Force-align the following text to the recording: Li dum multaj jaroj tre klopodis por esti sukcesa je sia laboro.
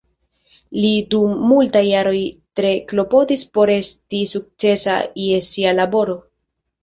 Li 0.83 0.91
dum 1.09 1.33
multaj 1.49 1.81
jaroj 1.87 2.21
tre 2.59 2.71
klopodis 2.91 3.43
por 3.57 3.73
esti 3.75 4.21
sukcesa 4.33 4.95
je 5.25 5.39
sia 5.51 5.75
laboro. 5.81 6.17